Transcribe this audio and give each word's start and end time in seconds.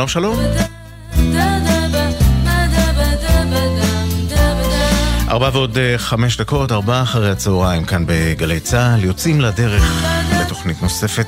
שלום 0.00 0.08
שלום. 0.08 0.36
ארבע 5.28 5.50
ועוד 5.52 5.78
אה, 5.78 5.98
חמש 5.98 6.36
דקות, 6.36 6.72
ארבע 6.72 7.02
אחרי 7.02 7.30
הצהריים 7.30 7.84
כאן 7.84 8.04
בגלי 8.06 8.60
צה"ל, 8.60 9.04
יוצאים 9.04 9.40
לדרך 9.40 9.82
לתוכנית 10.40 10.82
נוספת, 10.82 11.26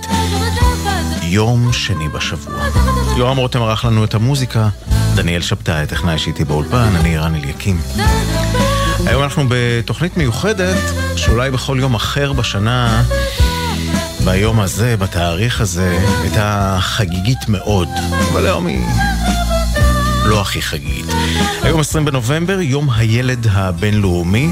יום 1.23 1.73
שני 1.73 2.09
בשבוע. 2.09 2.55
יורם 3.17 3.37
רותם 3.37 3.63
ערך 3.63 3.85
לנו 3.85 4.05
את 4.05 4.15
המוזיקה, 4.15 4.69
דניאל 5.15 5.41
שבתאי, 5.43 5.87
טכנאי 5.87 6.19
שאיתי 6.19 6.45
באולפן, 6.45 6.93
אני 7.01 7.19
רן 7.19 7.35
אליקים. 7.35 7.81
היום 9.07 9.23
אנחנו 9.23 9.45
בתוכנית 9.49 10.17
מיוחדת, 10.17 10.77
שאולי 11.17 11.51
בכל 11.51 11.77
יום 11.81 11.95
אחר 11.95 12.33
בשנה, 12.33 13.03
ביום 14.25 14.61
הזה, 14.61 14.97
בתאריך 14.97 15.61
הזה, 15.61 15.99
הייתה 16.23 16.79
חגיגית 16.81 17.49
מאוד, 17.49 17.89
אבל 18.33 18.47
היום 18.47 18.67
היא 18.67 18.85
לא 20.25 20.41
הכי 20.41 20.63
חגיגית. 20.63 21.07
היום 21.63 21.81
20 21.81 22.05
בנובמבר, 22.05 22.61
יום 22.61 22.91
הילד 22.91 23.47
הבינלאומי. 23.51 24.51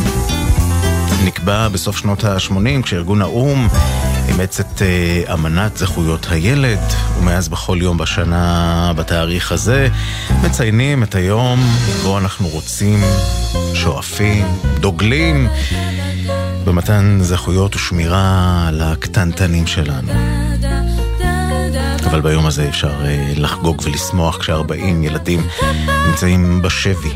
נקבע 1.25 1.69
בסוף 1.69 1.99
שנות 1.99 2.25
ה-80 2.25 2.83
כשארגון 2.83 3.23
האו"ם 3.23 3.69
אימץ 4.29 4.61
את 4.61 4.83
uh, 5.27 5.33
אמנת 5.33 5.77
זכויות 5.77 6.27
הילד, 6.31 6.81
ומאז 7.19 7.49
בכל 7.49 7.79
יום 7.81 7.99
בשנה, 7.99 8.93
בתאריך 8.97 9.53
הזה, 9.53 9.89
מציינים 10.43 11.03
את 11.03 11.15
היום 11.15 11.61
בו 12.03 12.19
אנחנו 12.19 12.49
רוצים, 12.49 13.03
שואפים, 13.75 14.47
דוגלים 14.81 15.49
במתן 16.71 17.19
זכויות 17.21 17.77
ושמירה 17.77 18.65
על 18.69 18.83
הקטנטנים 18.83 19.67
שלנו. 19.67 20.13
אבל 22.07 22.21
ביום 22.21 22.47
הזה 22.47 22.69
אפשר 22.69 22.93
uh, 23.03 23.41
לחגוג 23.41 23.83
ולשמוח 23.85 24.39
כש-40 24.39 24.75
ילדים 25.03 25.47
נמצאים 26.09 26.63
בשבי 26.63 27.09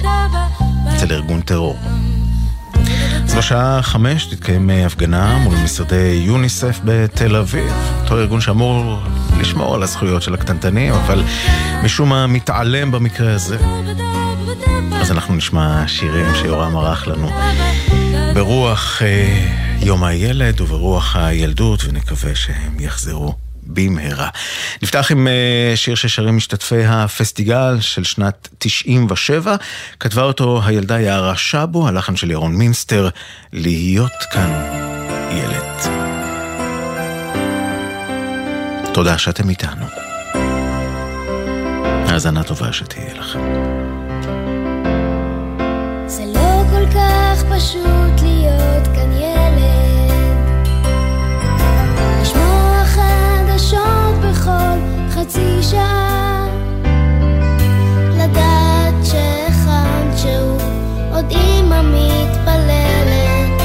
אצל 0.96 1.12
ארגון 1.12 1.40
טרור. 1.40 1.78
אז 3.24 3.34
בשעה 3.34 3.82
חמש 3.82 4.26
תתקיים 4.26 4.70
אה, 4.70 4.86
הפגנה 4.86 5.38
מול 5.38 5.54
משרדי 5.64 6.22
יוניסף 6.26 6.80
בתל 6.84 7.36
אביב, 7.36 7.72
אותו 8.02 8.18
ארגון 8.18 8.40
שאמור 8.40 8.98
לשמור 9.40 9.74
על 9.74 9.82
הזכויות 9.82 10.22
של 10.22 10.34
הקטנטנים, 10.34 10.92
אבל 10.92 11.22
משום 11.84 12.08
מה 12.08 12.26
מתעלם 12.26 12.90
במקרה 12.90 13.34
הזה. 13.34 13.58
אז 15.00 15.10
אנחנו 15.10 15.34
נשמע 15.34 15.88
שירים 15.88 16.26
שיורם 16.34 16.76
ערך 16.76 17.08
לנו 17.08 17.30
ברוח 18.34 19.02
אה, 19.02 19.46
יום 19.80 20.04
הילד 20.04 20.60
וברוח 20.60 21.16
הילדות, 21.16 21.84
ונקווה 21.84 22.34
שהם 22.34 22.80
יחזרו. 22.80 23.34
במהרה. 23.66 24.28
נפתח 24.82 25.10
עם 25.10 25.28
אה, 25.28 25.72
שיר 25.76 25.94
ששרים 25.94 26.36
משתתפי 26.36 26.84
הפסטיגל 26.84 27.80
של 27.80 28.04
שנת 28.04 28.48
97. 28.58 29.56
כתבה 30.00 30.22
אותו 30.22 30.62
הילדה 30.64 31.00
יערה 31.00 31.36
שבו, 31.36 31.88
הלחן 31.88 32.16
של 32.16 32.30
ירון 32.30 32.54
מינסטר, 32.56 33.08
להיות 33.52 34.12
כאן 34.30 34.50
ילד. 35.32 35.92
תודה 38.94 39.18
שאתם 39.18 39.48
איתנו. 39.48 39.86
האזנה 42.08 42.42
טובה 42.42 42.72
שתהיה 42.72 43.14
לכם. 43.14 43.40
זה 46.06 46.22
לא 46.34 46.62
כל 46.70 46.86
כך 46.94 47.44
פשוט 47.50 48.03
שעה. 55.70 56.46
לדעת 58.16 58.94
שהכנת 59.04 60.18
שהוא 60.18 60.60
עוד 61.12 61.24
אימא 61.30 61.80
מתפללת. 61.82 63.62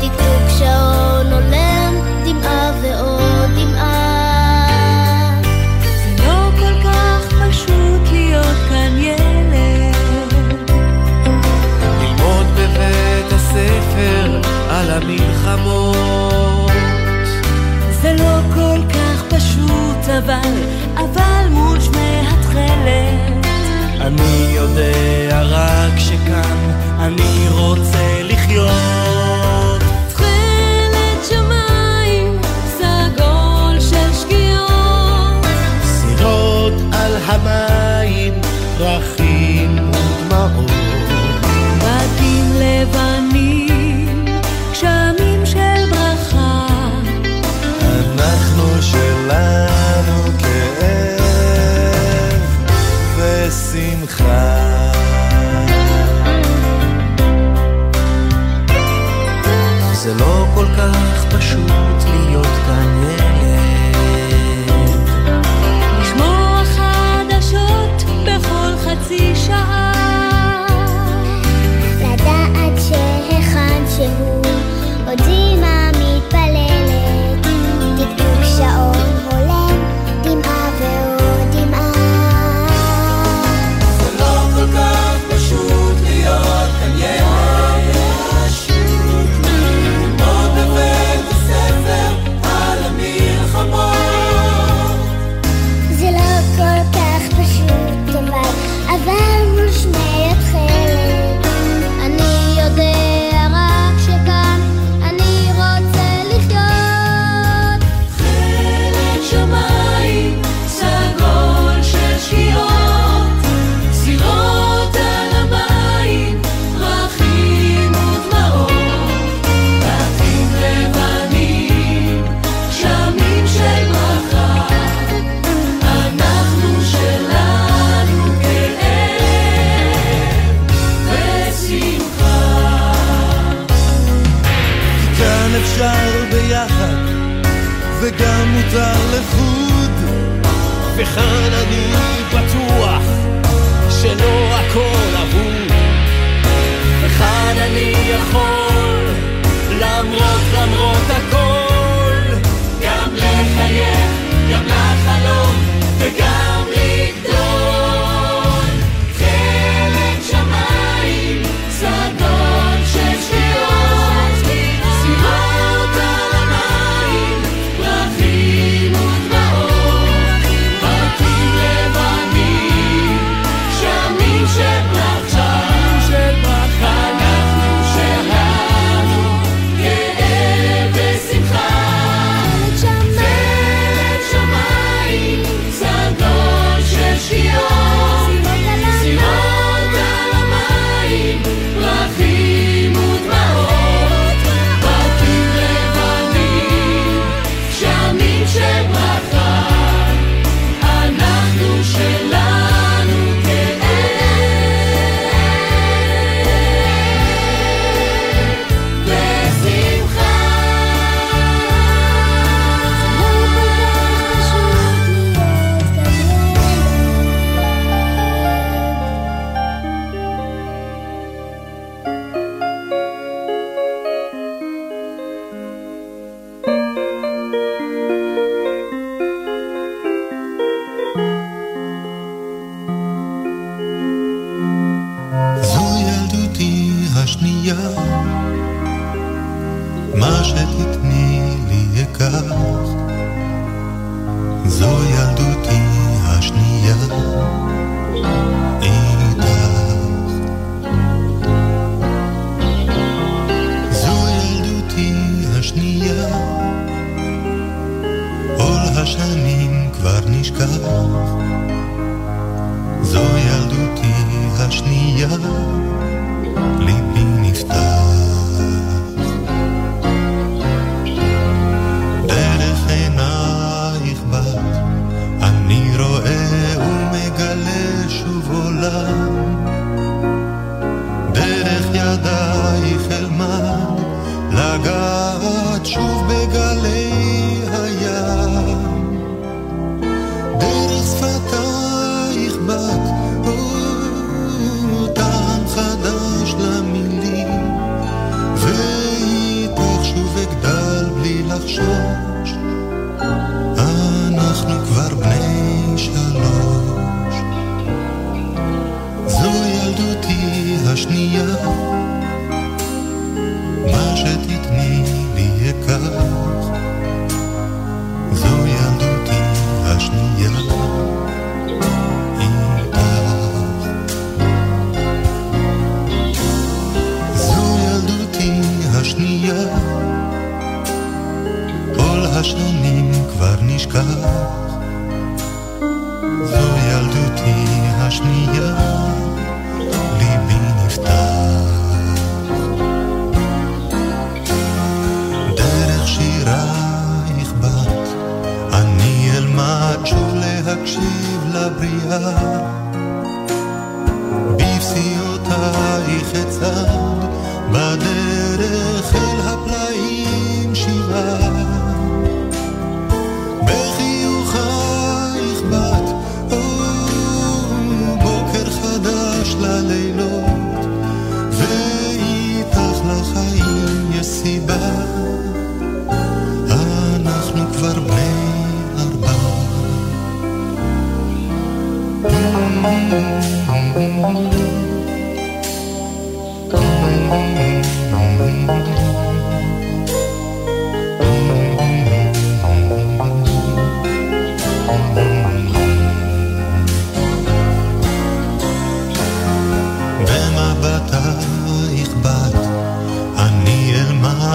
טקטוק 0.00 0.58
שעון 0.58 1.32
עולם, 1.32 1.94
דמעה 2.24 2.72
ועוד 2.82 3.50
דמעה. 3.56 5.40
זה 6.16 6.24
לא 6.26 6.50
כל 6.58 6.74
כך 6.84 7.22
פשוט 7.42 8.12
להיות 8.12 8.56
כאן 8.68 8.98
ילד. 8.98 9.94
ללמוד 12.00 12.46
בבית 12.54 13.32
הספר 13.32 14.40
על 14.70 14.90
המלחמות. 14.90 16.72
זה 18.02 18.12
לא 18.18 18.40
כל 18.54 18.80
כך 18.90 19.22
פשוט, 19.36 20.08
אבל 20.18 20.77
אני 24.08 24.46
יודע 24.54 25.42
רק 25.42 25.98
שכאן 25.98 26.70
אני 26.98 27.48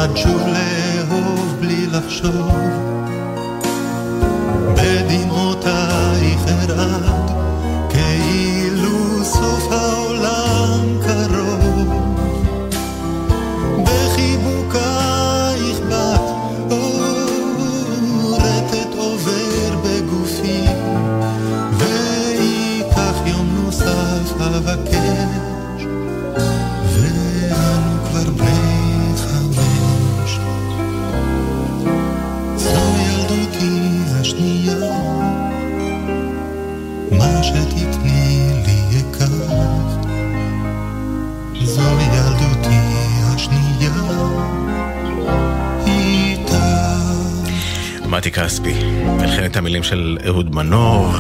אלמד 0.04 0.18
שוב 0.18 0.42
לאהוב 0.48 1.58
בלי 1.60 1.88
לחשוב. 1.88 2.52
בדמעותייך 4.76 6.42
ארעד, 6.48 7.32
כאילו 7.90 9.24
העולם 9.24 9.83
כספי, 48.34 48.84
מלחמת 49.06 49.56
המילים 49.56 49.84
של 49.84 50.18
אהוד 50.28 50.56
מנור. 50.56 51.14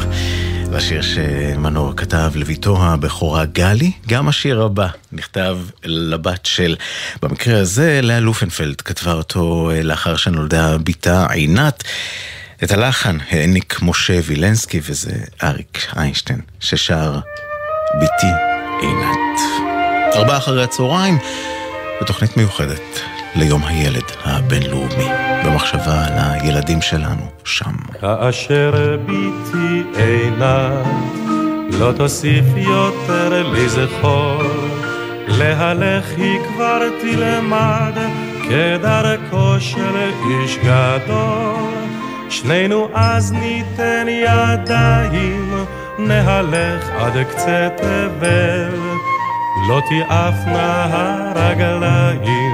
והשיר 0.72 1.01
שמנור 1.01 1.93
כתב 1.98 2.32
לביתו 2.36 2.84
הבכורה 2.84 3.46
גלי, 3.46 3.91
גם 4.08 4.27
השיר 4.27 4.62
הבא 4.62 4.88
נכתב 5.12 5.58
לבת 5.84 6.46
של, 6.46 6.75
במקרה 7.22 7.60
הזה, 7.60 8.00
לאה 8.03 8.20
לופנפלד 8.20 8.82
כתבה 8.82 9.13
אותו 9.13 9.72
לאחר 9.84 10.15
שנולדה 10.15 10.77
בתה 10.77 11.27
עינת. 11.29 11.84
את 12.63 12.72
הלחן 12.72 13.17
העניק 13.29 13.79
משה 13.82 14.20
וילנסקי, 14.24 14.79
וזה 14.84 15.12
אריק 15.43 15.88
איינשטיין, 15.98 16.41
ששר 16.60 17.20
בתי 18.01 18.32
עינת. 18.82 19.39
ארבעה 20.15 20.38
אחרי 20.38 20.63
הצהריים, 20.63 21.17
בתוכנית 22.01 22.38
מיוחדת 22.38 23.12
ליום 23.36 23.63
הילד 23.63 24.04
הבינלאומי, 24.25 25.08
במחשבה 25.46 26.06
על 26.06 26.13
הילדים 26.18 26.82
שלנו 26.82 27.25
שם. 27.44 27.72
כאשר 28.02 28.98
בתי 29.06 29.84
עינת, 29.96 30.86
לא 31.80 31.92
תוסיף 31.98 32.46
יותר 32.56 33.52
לזכור, 33.52 34.44
להלך 35.28 36.06
היא 36.18 36.40
כבר 36.48 36.80
תלמד, 37.02 37.94
כדרכו 38.50 39.60
של 39.60 39.96
איש 40.30 40.58
גדול. 40.58 41.74
שנינו 42.30 42.90
אז 42.94 43.32
ניתן 43.32 44.06
ידיים, 44.10 45.66
נהלך 46.00 46.90
עד 47.00 47.13
קצה 47.30 47.70
תבל. 47.78 48.94
לא 49.68 49.82
תיעפנה 49.90 50.88
הרגליים, 50.92 52.52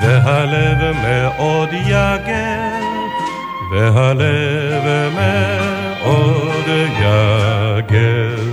והלב 0.00 0.96
מאוד 1.02 1.72
יגל, 1.72 2.82
והלב 3.72 5.12
מאוד 5.14 6.68
יגל. 6.98 8.48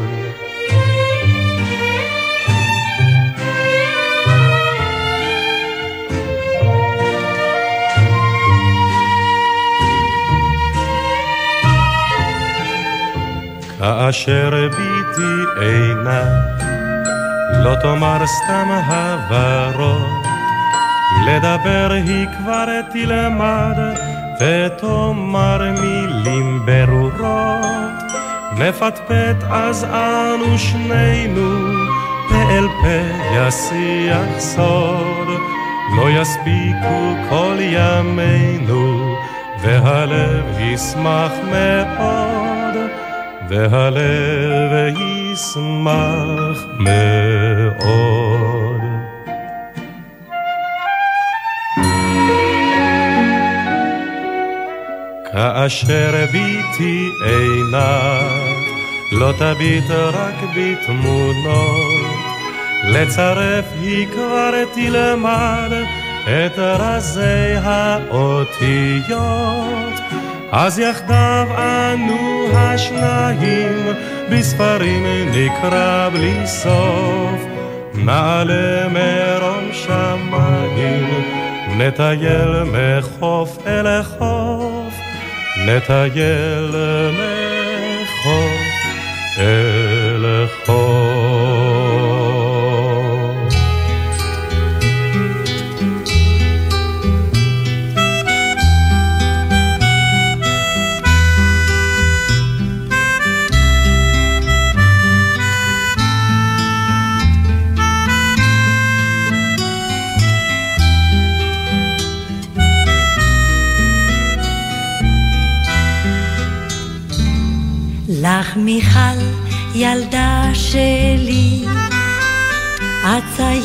כאשר 13.80 14.70
ביתי 14.78 15.66
עינה, 15.66 16.24
לא 17.64 17.76
תאמר 17.76 18.28
סתם 18.28 18.68
הברות, 18.86 20.25
לדבר 21.28 21.92
היא 21.92 22.28
כבר 22.38 22.82
תלמד, 22.94 23.78
ותאמר 24.42 25.72
מילים 25.82 26.66
ברורות. 26.66 28.06
נפטפט 28.58 29.44
אז 29.50 29.84
אנו 29.84 30.58
שנינו, 30.58 31.60
פה 32.30 32.36
אל 32.36 32.68
פה 32.68 33.26
ישיח 33.36 34.40
סוד. 34.40 35.28
לא 35.98 36.10
יספיקו 36.10 37.16
כל 37.30 37.56
ימינו, 37.60 39.16
והלב 39.62 40.60
ישמח 40.60 41.32
מאוד, 41.52 42.76
והלב 43.50 44.96
ישמח 45.00 46.66
מאוד. 46.80 48.55
כאשר 55.36 56.26
ביתי 56.32 57.10
עינת, 57.26 58.66
לא 59.12 59.34
תביט 59.38 59.92
רק 59.92 60.36
בתמונות, 60.56 62.26
לצרף 62.84 63.66
היא 63.82 64.08
תלמד 64.74 65.72
את 66.24 66.60
רזי 66.60 67.54
האותיות. 67.64 69.16
אז 70.52 70.80
יחדיו 70.80 71.48
אנו 71.58 72.48
השניים 72.54 73.86
בספרים 74.32 75.06
נקרא 75.32 76.10
בלי 76.10 76.48
סוף. 76.48 77.42
נעלה 77.94 78.88
מרום 78.88 79.70
שמיים, 79.74 81.24
נטייל 81.78 82.64
מחוף 82.64 83.58
אל 83.68 84.04
חוף, 84.04 84.55
נטייל 85.66 86.72
מחוף 87.12 88.62
אל 89.40 90.48
חוף. 90.66 91.75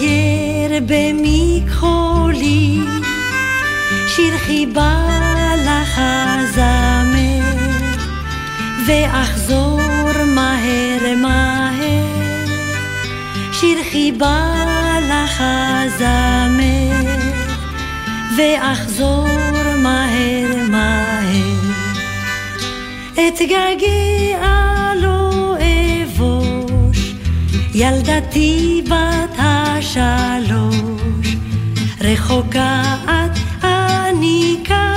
אצייר 0.00 0.72
במכחולי, 0.86 2.78
שיר 4.06 4.38
חיבה 4.38 5.06
לך 5.56 6.00
הזמר, 6.00 7.44
ואחזור 8.86 9.80
מהר 10.26 11.16
מהר, 11.16 12.06
שיר 13.52 13.78
חיבה 13.90 14.52
לך 15.02 15.42
הזמר, 15.46 17.20
ואחזור 18.36 19.28
מהר 19.82 20.56
מהר. 20.68 21.60
אתגעגע 23.12 24.94
לא 25.02 25.56
אבוש, 26.04 27.14
ילדתי 27.74 28.82
בת 28.88 29.19
השלוש, 29.96 31.36
רחוקה 32.00 32.82
את 33.04 33.38
אני 33.64 34.56
כאן, 34.64 34.89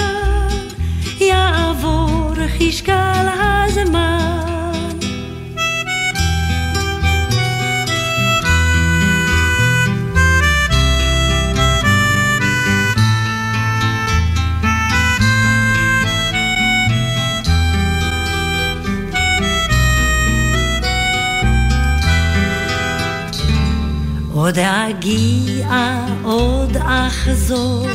עוד 24.54 24.60
אגיע, 24.60 26.06
עוד 26.24 26.78
אחזור, 26.78 27.88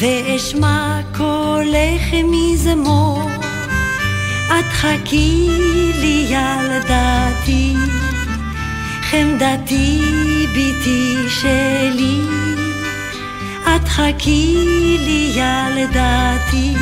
ואשמע 0.00 1.00
קולך 1.16 2.24
מזמור. 2.24 3.30
את 4.46 4.72
חכי 4.72 5.48
לי 6.00 6.26
ילדתי, 6.28 7.74
חמדתי 9.02 10.00
ביתי 10.54 11.16
שלי. 11.28 12.20
את 13.62 13.88
חכי 13.88 14.56
לי 14.98 15.32
ילדתי, 15.34 16.74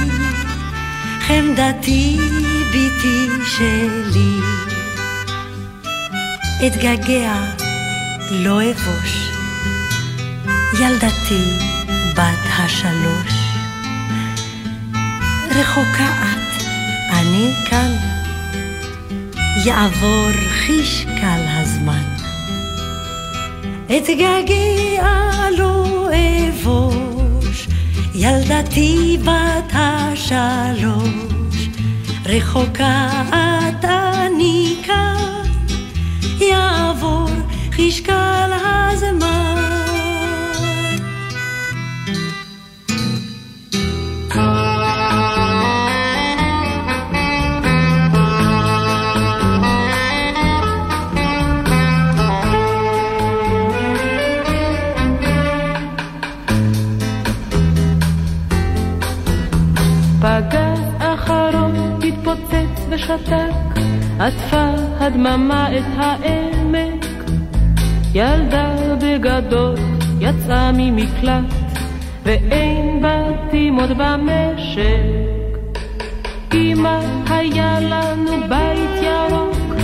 חמדתי 1.21 2.19
ביתי 2.73 3.29
שלי. 3.45 4.41
אתגעגע 6.67 7.64
לא 8.31 8.61
אבוש, 8.71 9.31
ילדתי 10.81 11.59
בת 12.15 12.45
השלוש. 12.59 13.33
רחוקה 15.51 16.09
את, 16.23 16.63
אני 17.11 17.53
כאן, 17.71 17.93
יעבור 19.65 20.31
חישקל 20.49 21.41
הזמן. 21.47 22.05
אתגעגע 23.87 25.51
לא 25.59 26.09
אבוש, 26.49 27.69
ילדתי 28.15 29.19
בת 29.25 29.73
השלוש. 29.73 31.69
רחוקה 32.27 33.23
את, 33.29 33.54
יעבור 37.79 37.91
חשקל 37.91 38.51
הזמן. 38.53 39.75
ושתק, 62.91 63.81
עטפה 64.19 64.75
הדממה 65.01 65.79
את 65.79 65.85
העמק. 65.97 67.14
ילדה 68.15 68.75
בגדול 69.01 69.75
יצאה 70.21 70.71
ממקלט, 70.75 71.45
ואין 72.23 73.03
בתים 73.03 73.77
עוד 73.81 73.91
במשק. 73.99 75.59
אמא 76.55 77.01
היה 77.31 77.81
לנו 77.81 78.31
בית 78.49 79.03
ירוק, 79.03 79.75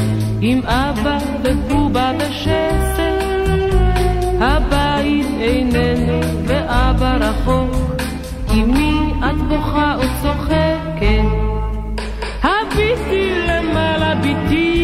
עם 0.40 0.60
אבא 0.64 1.18
ובובה 1.42 2.12
בשסק. 2.18 3.00
הבית 4.40 5.26
איננו 5.40 6.20
ואבא 6.46 7.16
רחוק, 7.20 8.00
אמי 8.52 9.12
את 9.18 9.36
בוכה 9.48 9.94
או 9.94 10.02
צוחקת. 10.22 11.50
הביטי 12.42 13.30
למעלה 13.48 14.14
ביתי 14.14 14.79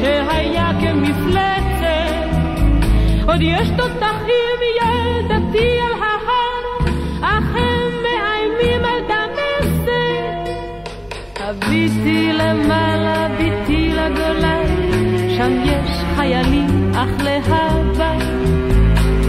שהיה 0.00 0.70
כמפלצת. 0.80 2.30
עוד 3.26 3.40
יש 3.40 3.68
תותחים 3.76 4.58
ילדתי 4.80 5.78
על 5.80 6.02
ההר 6.02 6.64
אך 7.22 7.44
הם 7.54 7.92
מאיימים 8.02 8.84
על 8.84 9.00
דמשק 9.08 10.50
הביטי 11.40 12.32
למעלה 12.32 13.28
ביטי 13.38 13.88
לגולה 13.88 14.62
שם 15.36 15.62
יש 15.64 16.04
חיילים 16.16 16.92
אך 16.94 17.22
להבא. 17.24 18.18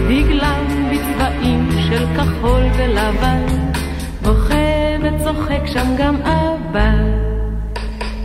דגלם 0.09 0.65
בצבעים 0.91 1.69
של 1.89 2.05
כחול 2.17 2.63
ולבן 2.77 3.45
בוכה 4.21 4.97
וצוחק 5.01 5.65
שם 5.65 5.95
גם 5.97 6.15
אבא. 6.15 6.91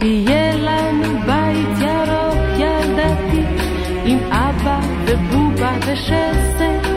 יהיה 0.02 0.56
לנו 0.56 1.18
בית. 1.26 1.45
ובובה 5.56 5.76
ושסק, 5.86 6.88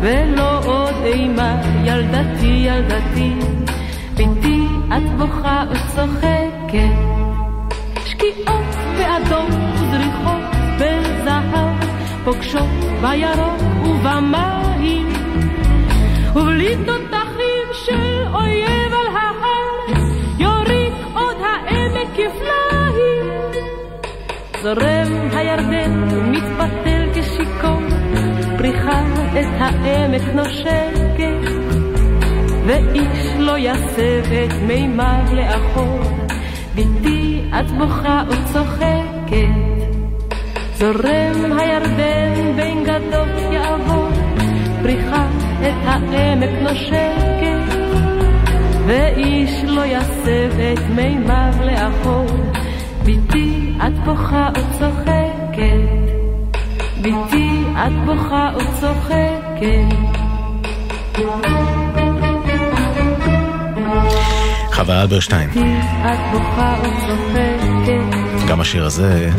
ולא 0.00 0.58
עוד 0.64 0.94
אימה 1.04 1.62
ילדתי 1.84 2.46
ילדתי, 2.46 3.32
ביתי 4.14 4.60
את 4.88 5.18
בוכה 5.18 5.64
וצוחקת, 5.70 6.94
שקיעות 8.06 8.74
באדום 8.98 9.50
וזריחות 9.74 10.42
בזהב, 10.76 11.76
פוגשות 12.24 12.68
בירוק 13.00 13.62
ובמים, 13.84 15.12
ובלי 16.34 16.76
תותחים 16.86 17.66
של 17.72 18.26
אויב 18.34 18.92
על 18.92 19.16
ההר, 19.16 20.04
יוריק 20.38 20.94
עוד 21.14 21.36
העמק 21.40 22.08
כפליים. 22.12 23.26
זורם 24.62 25.28
הירדן 25.32 25.92
מתפתל 26.30 26.97
כשיכור, 27.38 27.80
פריחה 28.58 29.00
את 29.32 29.46
העמק 29.58 30.22
נושקת, 30.34 31.50
ואיש 32.66 33.26
לא 33.38 33.58
יסב 33.58 34.32
את 34.32 34.62
מימיו 34.66 35.24
לאחור, 35.32 36.00
בתי 36.74 37.42
את 37.60 37.70
בוכה 37.70 38.22
וצוחקת. 38.28 39.48
זורם 40.74 41.58
הירדן 41.58 42.56
בין 42.56 42.84
גדות 42.84 43.52
יעבור, 43.52 44.08
פריחה 44.82 45.26
את 45.60 45.74
העמק 45.84 46.50
נושקת, 46.62 47.78
ואיש 48.86 49.64
לא 49.64 49.82
יסב 49.86 50.60
את 50.72 50.90
מימיו 50.94 51.52
לאחור. 51.60 52.26
בתי 53.04 53.72
את 53.86 53.98
בוכה 54.04 54.48
וצוחקת, 54.54 56.07
בתי 57.00 57.62
את 57.74 57.92
בוכה 58.06 58.50
וצוחקת. 58.56 60.18
חווה 64.72 65.02
אלברשטיין. 65.02 65.50
גם 68.48 68.60
השיר 68.60 68.84
הזה. 68.84 69.30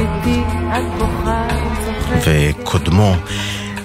וקודמו 2.25 3.15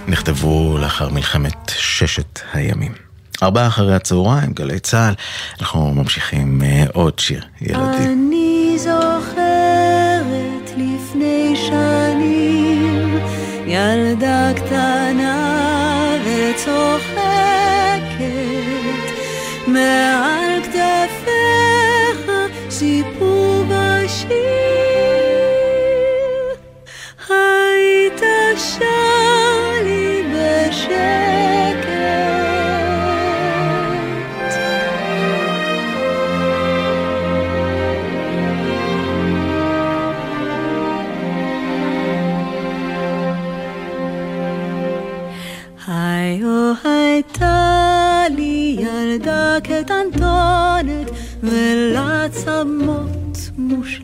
נכתבו 0.08 0.78
לאחר 0.78 1.08
מלחמת 1.08 1.72
ששת 1.78 2.40
הימים. 2.52 2.92
ארבעה 3.42 3.66
אחרי 3.66 3.94
הצהריים, 3.94 4.52
גלי 4.52 4.80
צה"ל, 4.80 5.14
אנחנו 5.60 5.94
ממשיכים 5.94 6.62
אה, 6.64 6.84
עוד 6.92 7.18
שיר 7.18 7.44
ילדי. 7.60 8.04
אני 8.06 8.76
זוכרת 8.78 10.70
לפני 10.76 11.56
שנים 11.56 12.03
ילדה 13.66 14.50
קטנה 14.56 16.16
וצוחקת 16.24 17.13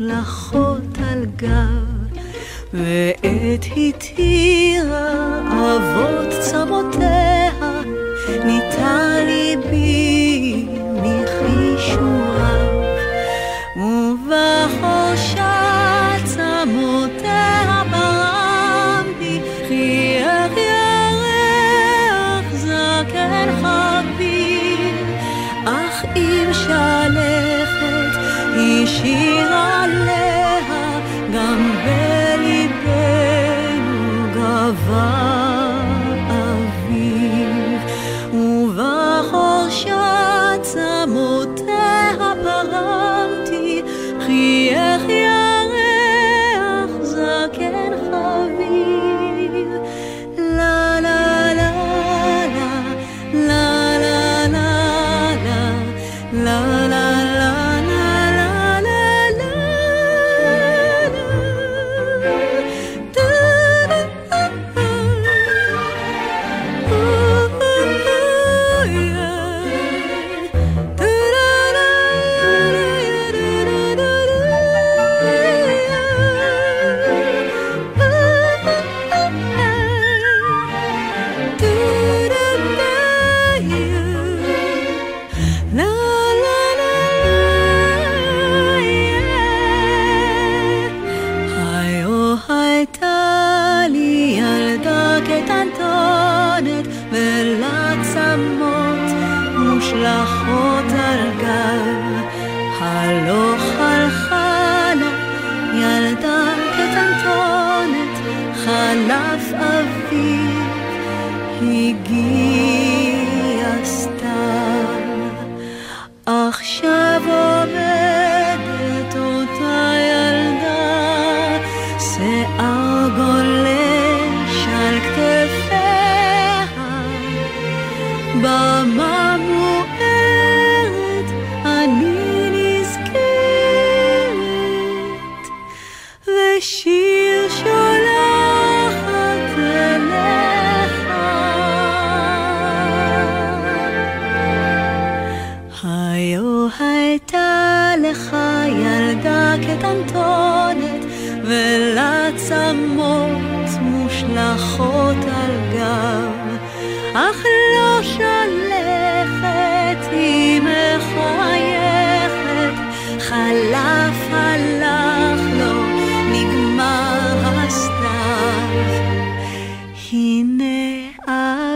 מושלכות 0.00 0.98
על 1.10 1.26
גב 1.36 2.18
ואת 2.74 3.64
התירה 3.64 4.30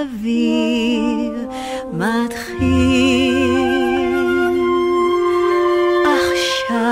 האוויר 0.05 1.49
מתחיל 1.93 3.35
עכשיו. 6.03 6.85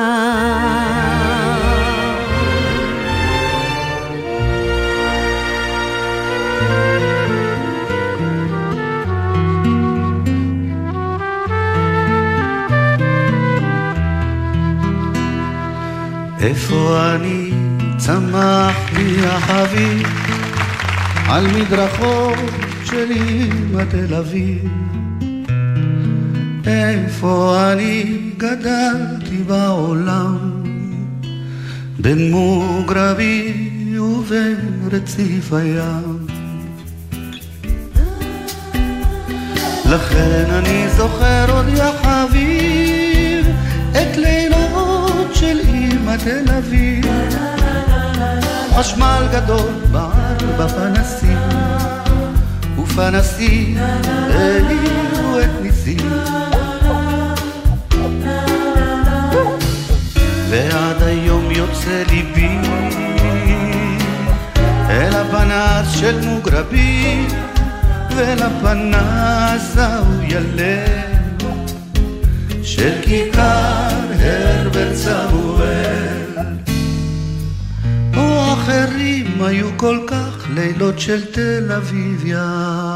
איפה 16.41 17.01
אני 17.15 17.51
צמח 17.97 18.77
לי 18.93 19.27
החביב 19.27 20.09
על 21.29 21.47
מדרכות 21.47 22.62
של 22.93 23.13
אמא 23.13 23.83
תל 23.85 24.15
אביב. 24.15 24.69
איפה 26.67 27.59
אני 27.73 28.19
גדלתי 28.37 29.37
בעולם? 29.47 30.63
בין 31.99 32.31
מוגרבי 32.31 33.71
ובין 34.01 34.89
רציף 34.93 35.53
הים. 35.53 36.27
לכן 39.91 40.45
אני 40.51 40.89
זוכר 40.97 41.57
עוד 41.57 41.67
יא 41.69 41.93
חביב 42.03 43.47
את 43.93 44.17
לילות 44.17 45.35
של 45.35 45.61
אמא 45.75 46.17
תל 46.17 46.53
אביב. 46.59 47.07
חשמל 48.75 49.29
גדול 49.33 49.71
בער 49.93 50.37
בפנסים 50.59 51.72
ופנסים 52.93 53.77
האירו 54.35 55.41
את 55.41 55.63
ניסים 55.63 56.11
ועד 60.51 61.03
היום 61.03 61.51
יוצא 61.51 62.03
ליבי 62.11 62.59
אל 64.91 65.13
הפנס 65.15 65.93
של 66.01 66.21
מוגרבי 66.29 67.27
ולפנס 68.17 69.77
ההוא 69.77 70.23
ילד 70.29 71.43
של 72.63 72.93
כיכר 73.03 73.89
הרבר 74.21 74.95
צמואל 74.95 76.47
או 78.17 78.53
אחרים 78.53 79.43
היו 79.43 79.69
כל 79.77 79.99
כך 80.07 80.32
לילות 80.55 80.99
של 80.99 81.33
תל 81.33 81.73
אביב 81.73 82.27
יח 82.27 82.39
על 82.39 82.92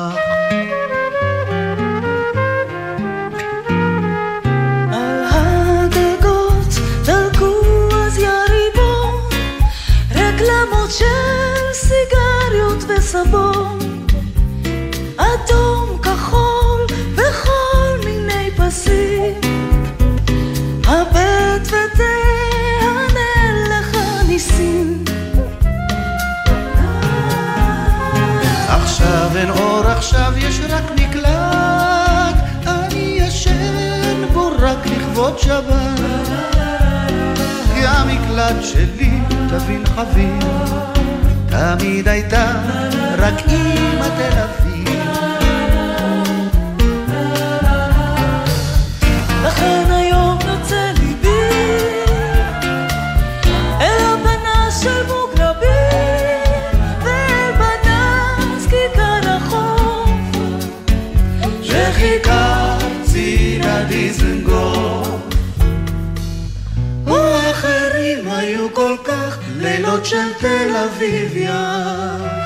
עכשיו 30.07 30.33
יש 30.37 30.61
רק 30.69 30.85
מקלט. 30.91 32.37
אני 32.67 33.19
ישן 33.21 34.25
בו 34.33 34.51
רק 34.59 34.87
לכבוד 34.87 35.39
שבת. 35.39 36.01
כי 37.75 37.87
המקלט 37.87 38.57
שלי, 38.63 39.21
תבין 39.49 39.85
חביב 39.87 40.45
תמיד 41.49 42.09
הייתה 42.09 42.53
רק 43.19 43.35
אמא 43.49 44.09
תל 44.09 44.39
אביב 44.39 44.76
לילות 69.67 70.07
של 70.07 70.33
תל 70.39 70.77
אביב 70.77 71.37
יח 71.37 72.37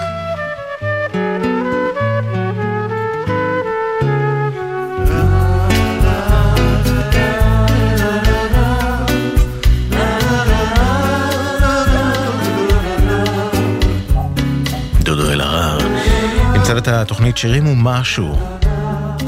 צוות 16.70 16.88
התוכנית 16.88 17.36
שירים 17.36 17.66
ומשהו. 17.66 18.36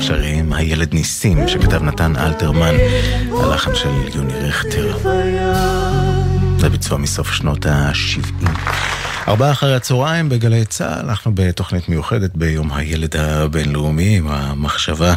שרים 0.00 0.52
הילד 0.52 0.94
ניסים 0.94 1.48
שכתב 1.48 1.82
נתן 1.82 2.12
אלתרמן, 2.16 2.74
הלחן 3.32 3.74
של 3.74 3.88
יוני 4.14 4.34
רכטר. 4.34 4.96
ביצוע 6.82 6.98
מסוף 6.98 7.32
שנות 7.32 7.66
ה-70. 7.66 8.48
ארבעה 9.28 9.50
אחרי 9.50 9.74
הצהריים 9.74 10.28
בגלי 10.28 10.64
צה"ל, 10.64 11.04
אנחנו 11.08 11.32
בתוכנית 11.34 11.88
מיוחדת 11.88 12.30
ביום 12.34 12.72
הילד 12.72 13.16
הבינלאומי, 13.16 14.16
עם 14.16 14.28
המחשבה 14.28 15.14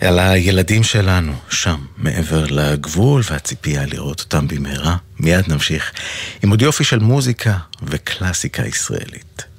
על 0.00 0.18
הילדים 0.18 0.82
שלנו, 0.82 1.32
שם, 1.48 1.76
מעבר 1.96 2.44
לגבול, 2.50 3.22
והציפייה 3.30 3.86
לראות 3.86 4.20
אותם 4.20 4.48
במהרה. 4.48 4.96
מיד 5.20 5.44
נמשיך 5.48 5.92
עם 6.42 6.50
עוד 6.50 6.62
יופי 6.62 6.84
של 6.84 6.98
מוזיקה 6.98 7.56
וקלאסיקה 7.82 8.66
ישראלית. 8.66 9.49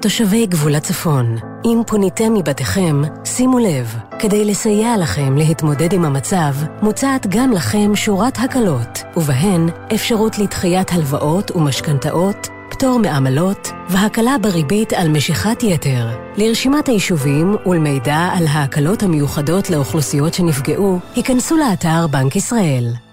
תושבי 0.00 0.46
גבול 0.46 0.74
הצפון, 0.74 1.36
אם 1.64 1.82
פוניתם 1.86 2.34
מבתיכם, 2.34 3.02
שימו 3.24 3.58
לב, 3.58 3.96
כדי 4.18 4.44
לסייע 4.44 4.96
לכם 4.96 5.36
להתמודד 5.36 5.92
עם 5.92 6.04
המצב, 6.04 6.54
מוצעת 6.82 7.26
גם 7.26 7.52
לכם 7.52 7.96
שורת 7.96 8.38
הקלות, 8.38 8.98
ובהן 9.16 9.68
אפשרות 9.94 10.38
לדחיית 10.38 10.92
הלוואות 10.92 11.50
ומשכנתאות, 11.50 12.48
פטור 12.70 12.98
מעמלות 12.98 13.72
והקלה 13.88 14.36
בריבית 14.42 14.92
על 14.92 15.08
משיכת 15.08 15.62
יתר. 15.62 16.08
לרשימת 16.36 16.88
היישובים 16.88 17.56
ולמידע 17.66 18.28
על 18.34 18.46
ההקלות 18.46 19.02
המיוחדות 19.02 19.70
לאוכלוסיות 19.70 20.34
שנפגעו, 20.34 20.98
היכנסו 21.16 21.56
לאתר 21.56 22.06
בנק 22.06 22.36
ישראל. 22.36 23.09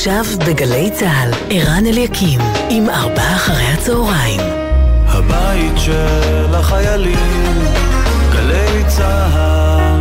עכשיו 0.00 0.24
בגלי 0.46 0.90
צה"ל, 0.90 1.30
ערן 1.50 1.86
אליקים, 1.86 2.40
עם 2.70 2.88
ארבעה 2.90 3.36
אחרי 3.36 3.64
הצהריים. 3.64 4.40
הבית 5.06 5.72
של 5.76 6.54
החיילים, 6.54 7.64
גלי 8.32 8.84
צה"ל. 8.88 10.00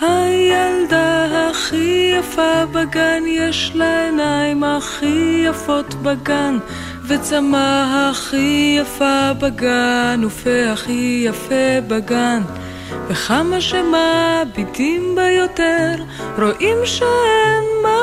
הילדה 0.00 1.26
הכי 1.50 2.14
יפה 2.18 2.66
בגן, 2.72 3.22
יש 3.26 3.72
לה 3.74 4.04
עיניים 4.04 4.64
הכי 4.64 5.44
יפות 5.48 5.94
בגן, 5.94 6.58
וצמא 7.10 8.10
הכי 8.10 8.78
יפה 8.80 9.32
בגן, 9.38 10.20
ופה 10.26 10.72
הכי 10.72 11.22
יפה 11.26 11.80
בגן. 11.88 12.42
וכמה 13.08 13.60
שמביטים 13.60 15.14
בה 15.14 15.30
יותר, 15.30 15.94
רואים 16.38 16.76
שאין 16.84 17.64
מה 17.82 17.98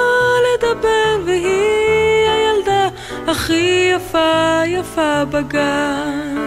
לדבר, 0.53 1.23
והיא 1.25 2.29
הילדה 2.29 2.87
הכי 3.27 3.91
יפה 3.95 4.61
יפה 4.67 5.25
בגן. 5.25 6.37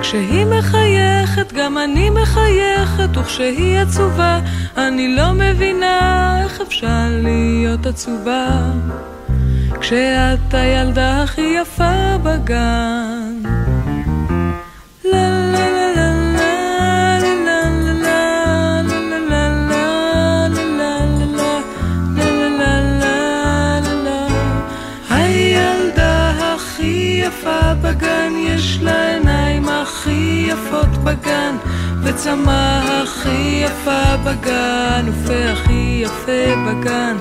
כשהיא 0.00 0.44
מחייכת 0.44 1.52
גם 1.52 1.78
אני 1.78 2.10
מחייכת 2.10 3.16
וכשהיא 3.16 3.78
עצובה 3.78 4.40
אני 4.76 5.16
לא 5.16 5.32
מבינה 5.32 6.38
איך 6.42 6.60
אפשר 6.60 7.08
להיות 7.22 7.86
עצובה 7.86 8.60
כשאת 9.88 10.54
הילדה 10.54 11.22
הכי 11.22 11.56
יפה 11.60 12.18
בגן 12.22 13.42
בגן 31.06 31.56
וצמא 32.02 32.80
הכי 33.02 33.64
יפה 33.64 34.16
בגן 34.16 35.06
ופה 35.08 35.50
הכי 35.52 36.02
יפה 36.02 36.56
בגן 36.66 37.16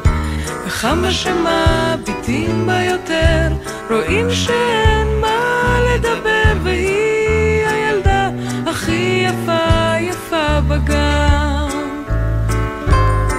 וכמה 0.76 1.12
שמביטים 1.12 2.66
בה 2.66 2.84
יותר. 2.84 3.48
רואים 3.90 4.32
שאין 4.32 5.08
מה 5.22 5.80
לדבר 5.82 6.54
והיא 6.64 7.68
הילדה 7.68 8.30
הכי 8.68 9.26
יפה 9.28 9.94
יפה 10.00 10.62
בגן. 10.68 11.68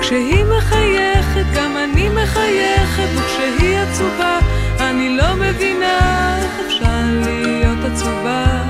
כשהיא 0.00 0.44
מחייכת 0.58 1.44
גם 1.54 1.76
אני 1.76 2.08
מחייכת 2.08 3.08
וכשהיא 3.16 3.78
עצובה 3.78 4.38
אני 4.80 5.16
לא 5.16 5.34
מבינה 5.34 6.38
איך 6.38 6.66
אפשר 6.66 7.02
להיות 7.24 7.92
עצובה. 7.92 8.62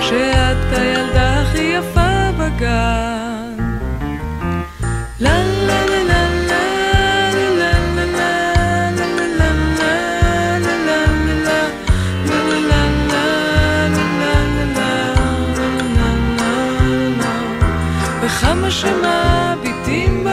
כשאת 0.00 0.78
הילדה 0.78 1.42
הכי 1.42 1.62
יפה 1.62 2.30
בגן. 2.38 3.23
וכמה 18.64 18.70
שמביטים 18.70 20.24
בה 20.24 20.30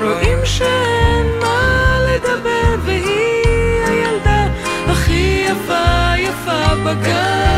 רואים 0.00 0.38
שאין 0.44 1.26
מה 1.40 1.96
לדבר, 2.08 2.74
והיא 2.84 3.86
הילדה 3.86 4.46
הכי 4.86 5.46
יפה 5.50 6.12
יפה 6.18 6.74
בגן. 6.84 7.50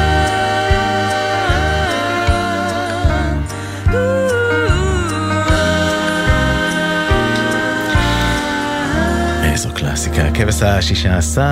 איזו 9.45 9.75
קלאסיקה, 9.75 10.23
הכבש 10.23 10.63
השישה 10.63 11.17
עשר, 11.17 11.43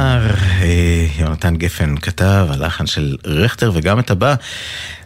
אה, 0.63 1.07
יונתן 1.19 1.57
גפן 1.57 1.97
כתב, 1.97 2.47
הלחן 2.51 2.87
של 2.87 3.17
רכטר 3.25 3.71
וגם 3.75 3.99
את 3.99 4.11
הבא. 4.11 4.35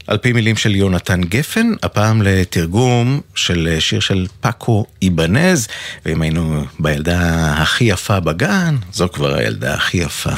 על 0.06 0.18
פי 0.18 0.32
מילים 0.32 0.56
של 0.56 0.74
יונתן 0.74 1.20
גפן, 1.22 1.72
הפעם 1.82 2.22
לתרגום 2.22 3.20
של 3.34 3.76
שיר 3.80 4.00
של 4.00 4.26
פאקו 4.40 4.86
איבנז, 5.02 5.68
ואם 6.06 6.22
היינו 6.22 6.64
בילדה 6.78 7.52
הכי 7.52 7.84
יפה 7.84 8.20
בגן, 8.20 8.76
זו 8.92 9.08
כבר 9.08 9.34
הילדה 9.34 9.74
הכי 9.74 9.96
יפה 9.96 10.30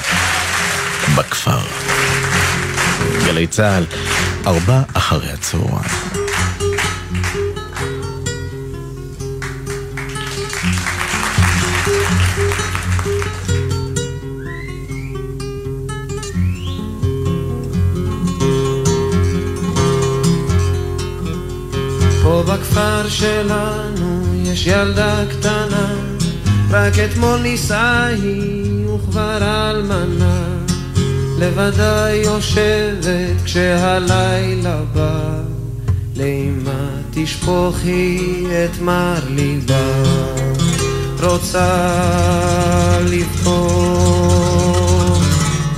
בכפר. 1.16 1.61
גלי 3.26 3.46
צה"ל, 3.46 3.85
ארבע 4.46 4.83
אחרי 4.94 5.31
הצהריים. 5.31 6.26
פה 22.27 22.43
בכפר 22.47 23.09
שלנו 23.09 24.35
יש 24.45 24.67
ילדה 24.67 25.25
קטנה, 25.31 25.95
רק 26.71 26.93
אתמול 26.99 27.41
נישאה 27.41 28.07
היא 28.07 28.87
וכבר 28.87 29.39
אלמנה. 29.71 30.45
לבדה 31.39 32.11
יושבת 32.11 33.43
כשהלילה 33.45 34.81
בא, 34.95 35.41
לאמא 36.17 36.89
תשפוכי 37.11 38.45
את 38.65 38.81
מר 38.81 39.21
ליבה. 39.31 40.03
רוצה 41.23 41.89
לבכור 43.09 44.37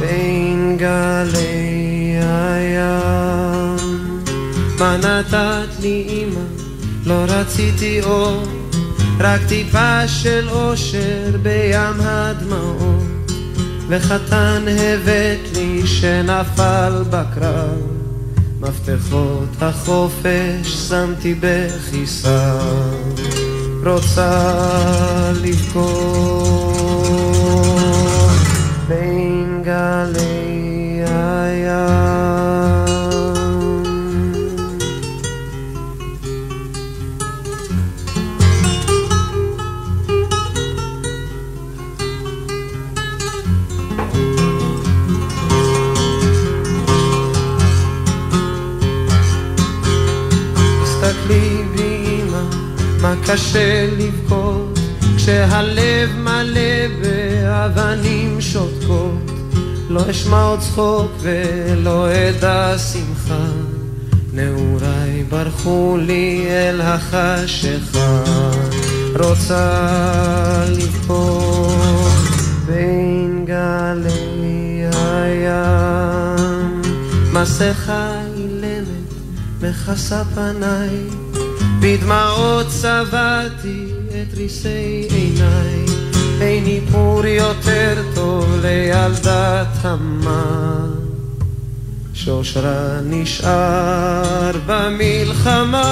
בין 0.01 0.77
גלי 0.79 1.58
מה 4.79 4.97
נתת 4.97 5.81
לי 5.81 6.07
אמא? 6.09 6.41
לא 7.07 7.25
רציתי 7.29 8.03
אור, 8.03 8.43
רק 9.21 9.41
טיפה 9.49 10.09
של 10.09 10.49
אושר 10.49 11.37
בים 11.43 12.01
הדמעות. 12.01 13.33
וחתן 13.89 14.65
הבאת 14.69 15.57
לי 15.57 15.87
שנפל 15.87 17.03
בקרב, 17.11 17.81
מפתחות 18.61 19.49
החופש 19.61 20.89
שמתי 20.89 21.35
בכיסה. 21.41 22.59
רוצה 23.85 25.33
לבכור 25.43 26.68
קשה 53.33 53.89
לבכות 53.99 54.79
כשהלב 55.17 56.11
מלא 56.17 56.87
באבנים 57.03 58.41
שותקות. 58.41 59.31
לא 59.89 60.11
אשמע 60.11 60.43
עוד 60.43 60.61
צחוק 60.61 61.13
ולא 61.21 62.07
אדע 62.11 62.79
שמחה. 62.79 63.47
נעוריי 64.33 65.25
ברחו 65.29 65.97
לי 66.01 66.47
אל 66.49 66.81
החשיכה. 66.81 68.23
רוצה 69.15 69.85
לבכות 70.69 72.13
בין 72.67 73.45
גלי 73.47 74.85
הים. 74.93 76.83
מסכה 77.33 78.13
אילמת 78.37 79.13
מכסה 79.63 80.23
פניי, 80.35 80.91
בדמעות 81.81 82.67
צבעתי 82.69 83.85
את 84.09 84.35
ריסי 84.37 85.07
עיניי, 85.11 85.85
אין 86.41 86.67
איפור 86.67 87.27
יותר 87.27 88.03
טוב 88.15 88.57
לילדה 88.63 89.65
תמה, 89.83 90.87
שאושרה 92.15 93.01
נשאר 93.05 94.53
במלחמה. 94.67 95.85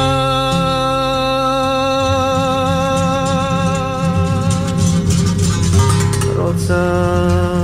רוצה 6.37 7.56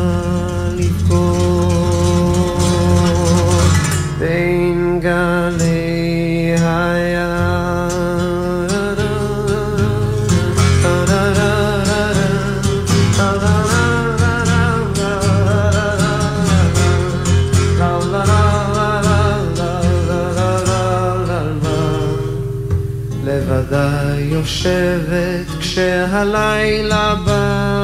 יושבת 24.42 25.46
כשהלילה 25.61 27.14
בא. 27.14 27.83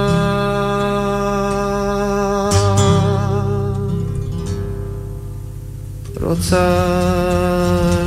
רוצה 6.20 7.97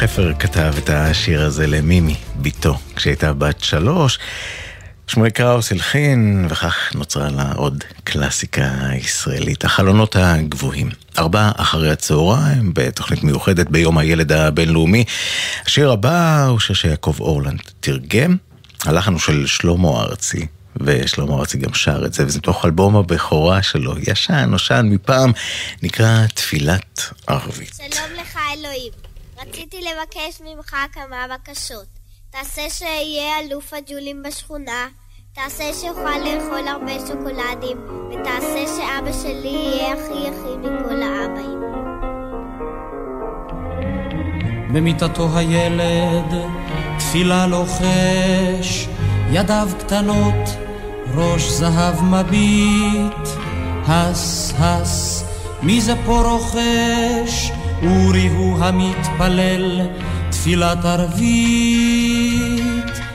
חפר 0.00 0.32
כתב 0.38 0.74
את 0.78 0.90
השיר 0.90 1.42
הזה 1.42 1.66
למימי, 1.66 2.16
בתו, 2.36 2.78
כשהייתה 2.96 3.32
בת 3.32 3.64
שלוש. 3.64 4.18
שמואל 5.06 5.30
קראוס 5.30 5.72
הלחין, 5.72 6.46
וכך 6.50 6.92
נוצרה 6.94 7.30
לה 7.30 7.52
עוד 7.52 7.84
קלאסיקה 8.04 8.70
ישראלית, 8.94 9.64
החלונות 9.64 10.16
הגבוהים. 10.16 10.90
ארבע 11.18 11.50
אחרי 11.56 11.90
הצהריים, 11.90 12.70
בתוכנית 12.74 13.24
מיוחדת 13.24 13.70
ביום 13.70 13.98
הילד 13.98 14.32
הבינלאומי. 14.32 15.04
השיר 15.66 15.92
הבא 15.92 16.44
הוא 16.44 16.60
שיר 16.60 16.76
שיעקב 16.76 17.16
אורלנד 17.20 17.60
תרגם, 17.80 18.36
הלחן 18.84 19.12
הוא 19.12 19.20
של 19.20 19.46
שלמה 19.46 19.88
ארצי. 19.88 20.46
ושלמה 20.76 21.34
ארצי 21.34 21.58
גם 21.58 21.74
שר 21.74 22.06
את 22.06 22.14
זה, 22.14 22.26
וזה 22.26 22.38
מתוך 22.38 22.64
אלבום 22.64 22.96
הבכורה 22.96 23.62
שלו, 23.62 23.94
ישן, 23.98 24.46
נושן 24.50 24.86
מפעם, 24.90 25.32
נקרא 25.82 26.26
תפילת 26.34 27.12
ערבית. 27.26 27.69
לבקש 29.80 30.40
ממך 30.44 30.76
כמה 30.92 31.26
בקשות. 31.34 31.86
תעשה 32.30 32.70
שאהיה 32.70 33.40
אלוף 33.40 33.72
הג'ולים 33.72 34.22
בשכונה, 34.22 34.88
תעשה 35.32 35.64
שאוכל 35.74 36.18
לאכול 36.18 36.68
הרבה 36.68 36.92
שוקולדים, 37.06 37.76
ותעשה 38.10 38.64
שאבא 38.66 39.12
שלי 39.12 39.48
יהיה 39.48 39.92
הכי 39.92 40.28
הכי 40.28 40.56
מכל 40.56 41.02
האבאים. 41.02 41.60
במיטתו 44.72 45.28
הילד, 45.38 46.34
תפילה 46.98 47.46
לוחש, 47.46 48.88
ידיו 49.30 49.68
קטנות, 49.78 50.48
ראש 51.14 51.42
זהב 51.42 52.02
מביט, 52.02 53.28
הס 53.86 54.52
הס, 54.58 55.24
מי 55.62 55.80
זה 55.80 55.94
פה 56.06 56.22
רוחש? 56.22 57.59
אורי 57.82 58.28
הוא 58.28 58.64
המתפלל, 58.64 59.80
תפילת 60.30 60.84
ערבית. 60.84 62.60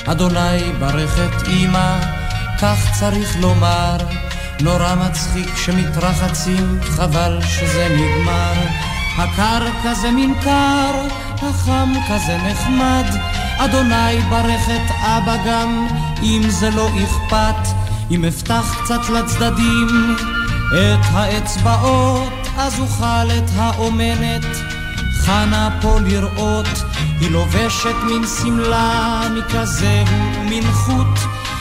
אדוני 0.06 0.74
ברך 0.80 1.20
את 1.20 1.48
אמא, 1.48 2.00
כך 2.62 3.00
צריך 3.00 3.38
לומר, 3.42 3.98
נורא 4.62 4.96
מצחיק 4.96 5.56
שמתרחצים, 5.56 6.80
חבל 6.82 7.40
שזה 7.42 7.88
נגמר. 7.92 8.54
הקר 9.18 9.66
כזה 9.84 10.12
מין 10.12 10.34
קר, 10.44 10.92
החם 11.42 11.94
כזה 12.10 12.38
נחמד, 12.38 13.06
אדוני 13.58 14.22
ברך 14.30 14.70
את 14.70 14.92
אבא 14.92 15.36
גם, 15.48 15.88
אם 16.24 16.42
זה 16.48 16.70
לא 16.70 16.90
אכפת, 17.04 17.68
אם 18.12 18.26
אפתח 18.26 18.76
קצת 18.84 19.10
לצדדים, 19.10 20.16
את 20.74 21.06
האצבעות, 21.12 22.34
אז 22.58 22.80
אוכל 22.80 23.32
את 23.38 23.50
האומנת. 23.56 24.46
חנה 25.26 25.70
פה 25.82 26.00
לראות, 26.00 26.68
היא 27.20 27.32
לובשת 27.32 27.96
מין 28.06 28.24
שמלה 28.42 29.22
מכזה 29.38 30.04
ומין 30.10 30.72
חוט. 30.72 31.20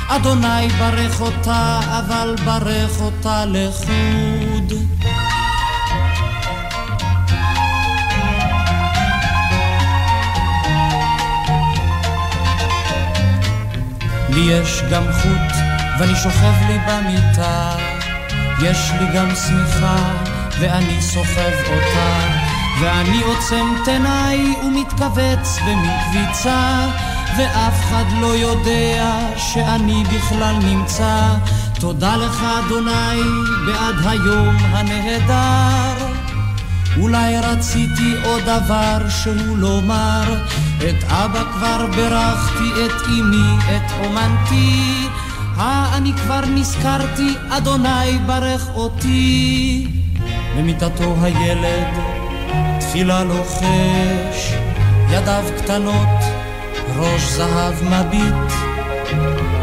אדוני 0.08 0.68
ברך 0.78 1.20
אותה, 1.20 1.80
אבל 1.98 2.34
ברך 2.44 3.00
אותה 3.00 3.44
לחוד. 3.46 4.72
לי 14.28 14.40
יש 14.40 14.82
גם 14.90 15.02
חוט, 15.22 15.56
ואני 15.98 16.16
שוכב 16.16 16.54
לי 16.68 16.78
במיטה. 16.88 17.76
יש 18.62 18.90
לי 19.00 19.06
גם 19.14 19.28
שמיכה, 19.34 20.23
ואני 20.60 21.02
סוחב 21.02 21.52
אותה. 21.66 22.44
ואני 22.80 23.22
עוצם 23.22 23.66
את 23.82 23.88
עיניי 23.88 24.54
ומתכווץ 24.64 25.58
במקביצה, 25.66 26.86
ואף 27.38 27.80
אחד 27.84 28.04
לא 28.20 28.26
יודע 28.26 29.18
שאני 29.36 30.04
בכלל 30.04 30.54
נמצא. 30.64 31.34
תודה 31.80 32.16
לך, 32.16 32.44
אדוני, 32.66 33.20
בעד 33.66 34.06
היום 34.06 34.56
הנהדר. 34.56 36.06
אולי 37.00 37.38
רציתי 37.38 38.14
עוד 38.24 38.42
דבר 38.42 39.08
שהוא 39.08 39.58
לומר, 39.58 40.44
את 40.78 41.04
אבא 41.04 41.42
כבר 41.52 41.86
ברכתי, 41.96 42.86
את 42.86 43.02
אמי, 43.08 43.76
את 43.76 44.04
אומנתי. 44.04 45.08
אה, 45.58 45.96
אני 45.96 46.12
כבר 46.12 46.40
נזכרתי, 46.46 47.34
אדוני 47.50 48.18
ברך 48.26 48.68
אותי. 48.74 50.03
במיטתו 50.56 51.14
הילד, 51.22 51.86
תפילה 52.80 53.24
לוחש, 53.24 54.54
ידיו 55.10 55.44
קטנות, 55.58 56.08
ראש 56.96 57.22
זהב 57.22 57.74
מביט. 57.84 58.52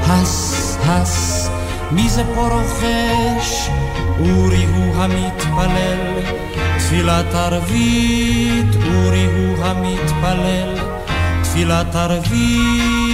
הס, 0.07 0.77
הס, 0.85 1.49
מי 1.91 2.09
זה 2.09 2.23
פה 2.35 2.47
רוחש? 2.47 3.69
אורי 4.19 4.65
הוא 4.65 4.95
המתפלל, 4.95 6.19
תפילת 6.77 7.33
ערבית, 7.33 8.75
אורי 8.93 9.25
הוא 9.25 9.65
המתפלל, 9.65 10.77
תפילת 11.43 11.95
ערבית. 11.95 13.11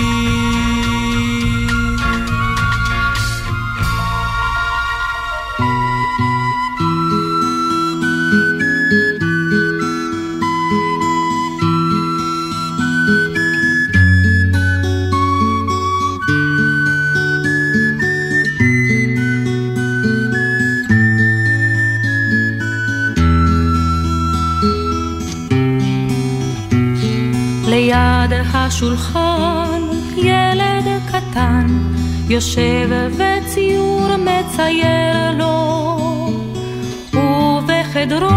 השולחן 28.78 29.82
ילד 30.18 30.86
קטן 31.12 31.68
יושב 32.30 32.90
וציור 33.12 34.10
מצייר 34.18 35.32
לו 35.38 35.78
ובחדרו 37.14 38.28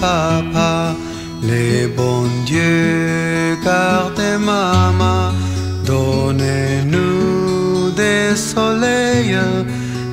papa, 0.00 0.94
les 1.42 1.86
bons 1.96 2.28
dieux 2.46 3.56
gardez 3.64 4.36
maman, 4.38 5.32
donnez-nous 5.86 7.90
des 8.02 8.36
soleils, 8.36 9.38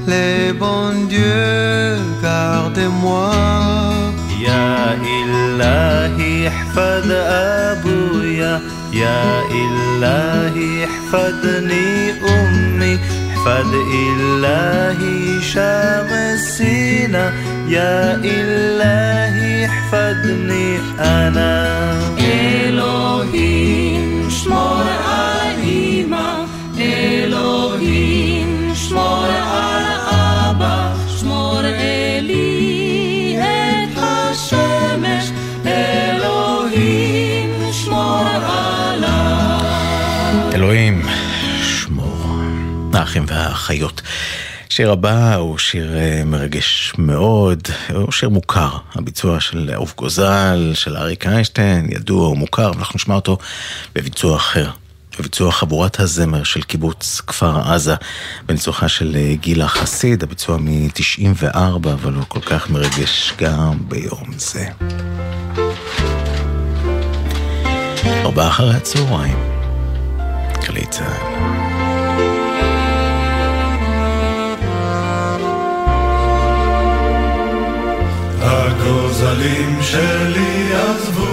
les 0.08 0.54
bons 0.54 1.08
dieux 1.10 1.98
gardez-moi. 2.22 3.32
يا 4.42 4.94
إلهي 4.94 6.48
احفظ 6.48 7.12
أبويا 7.12 8.62
يا 8.94 9.42
إلهي 9.62 10.86
احفظني 10.86 12.12
أمي 12.12 13.00
احفظ 13.30 13.74
إلهي 14.04 15.42
شمسينا 15.42 17.34
يا 17.68 18.16
إلهي 18.24 19.66
احفظني 19.66 20.78
أنا 21.00 21.72
אלוהים 22.20 24.30
שמור 24.30 24.82
על 25.06 25.56
אמא, 25.64 26.44
אלוהים 26.80 28.72
שמור 28.76 29.26
על 29.26 29.86
אבא, 30.10 30.94
שמור 31.18 31.62
אלי 31.66 33.38
את 33.40 33.98
השמש, 33.98 35.32
אלוהים 35.66 37.50
שמור 37.72 38.26
עליי. 38.44 40.56
אלוהים, 40.56 41.02
שמור. 41.64 42.28
האחים 42.94 43.26
והאחיות. 43.28 43.95
השיר 44.77 44.93
הבא 44.93 45.35
הוא 45.35 45.59
שיר 45.59 45.97
אה, 45.97 46.23
מרגש 46.27 46.93
מאוד, 46.99 47.63
הוא 47.95 48.13
שיר 48.13 48.29
מוכר, 48.29 48.71
הביצוע 48.95 49.41
של 49.41 49.71
אהוב 49.75 49.95
גוזל, 49.97 50.73
של 50.75 50.97
אריק 50.97 51.27
איינשטיין, 51.27 51.87
ידוע 51.91 52.29
ומוכר, 52.29 52.71
ואנחנו 52.75 52.97
נשמע 52.97 53.15
אותו 53.15 53.39
בביצוע 53.95 54.37
אחר. 54.37 54.71
בביצוע 55.19 55.53
חבורת 55.53 56.01
הזמר 56.01 56.45
של 56.45 56.63
קיבוץ 56.63 57.21
כפר 57.27 57.73
עזה, 57.73 57.95
בניצוחה 58.47 58.89
של 58.89 59.17
אה, 59.17 59.35
גילה 59.35 59.69
חסיד, 59.69 60.23
הביצוע 60.23 60.57
מ-94, 60.57 61.59
אבל 61.93 62.15
הוא 62.15 62.25
כל 62.29 62.41
כך 62.41 62.71
מרגש 62.71 63.33
גם 63.39 63.79
ביום 63.89 64.33
זה. 64.37 64.69
ארבעה 68.05 68.49
אחרי 68.49 68.75
הצהריים. 68.75 69.39
גלי 70.67 70.87
צה"ל. 70.91 71.66
הגוזלים 78.47 79.79
שלי 79.83 80.73
עזבו 80.75 81.27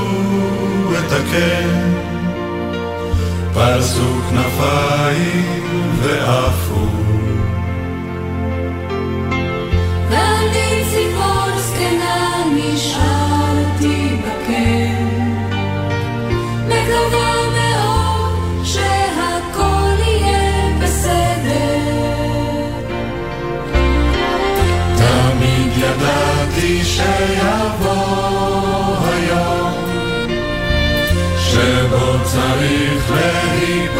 את 0.91 1.11
הקן, 1.11 1.91
פרסו 3.53 4.22
כנפיים 4.30 5.91
ועפו. 6.01 7.12
שיבוא 27.28 28.95
היום, 29.07 29.74
שבו 31.38 32.19
צריך 32.24 33.11
להיפרד. 33.11 33.93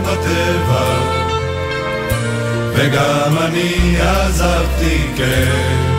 בטבע 0.00 1.16
וגם 2.74 3.38
אני 3.38 3.96
עזבתי 4.00 5.06
כן. 5.16 5.95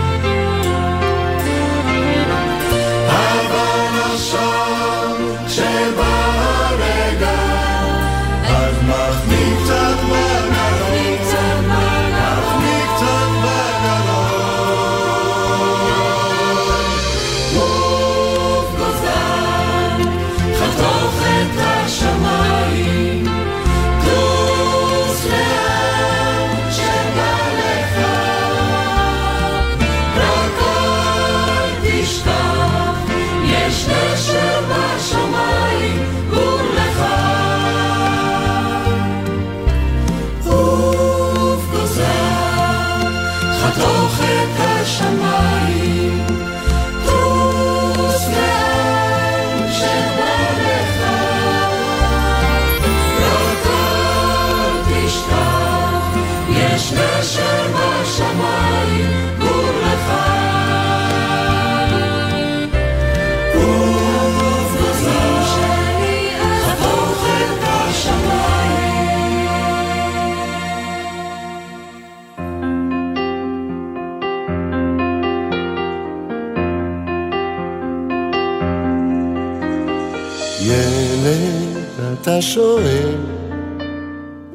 אתה 82.38 82.46
שואל, 82.46 83.16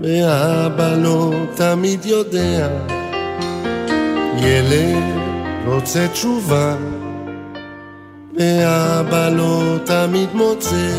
ואבא 0.00 0.94
לא 0.96 1.30
תמיד 1.54 2.04
יודע. 2.04 2.68
ילד 4.36 5.02
רוצה 5.66 6.08
תשובה, 6.08 6.76
ואבא 8.38 9.28
לא 9.28 9.76
תמיד 9.84 10.28
מוצא. 10.34 10.90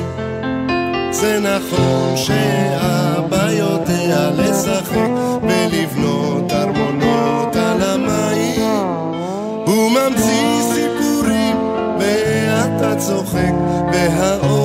זה 1.11 1.39
נכון 1.39 2.17
שאבא 2.17 3.51
יודע 3.51 4.31
לשחק 4.37 5.09
ולבנות 5.43 6.51
ארמונות 6.51 7.55
על 7.55 7.81
המים. 7.81 8.61
הוא 9.65 9.91
ממציא 9.91 10.61
סיפורים 10.73 11.57
ואתה 11.99 12.95
צוחק 12.95 13.53
והאור 13.93 14.62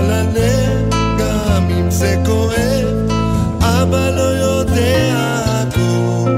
על 0.00 0.10
הלב, 0.10 0.90
גם 1.18 1.68
אם 1.70 1.90
זה 1.90 2.16
כואב, 2.26 3.10
אבא 3.60 4.10
לא 4.10 4.22
יודע 4.22 5.14
הכל. 5.46 6.36